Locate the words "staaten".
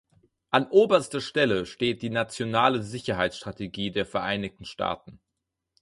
4.65-5.19